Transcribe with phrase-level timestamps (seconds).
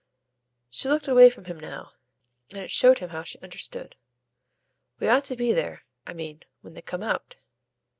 [0.71, 1.91] She looked away from him now,
[2.49, 3.95] and it showed him how she understood.
[4.99, 7.35] "We ought to be there I mean when they come out."